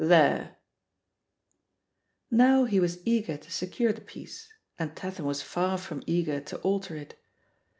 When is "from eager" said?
5.77-6.39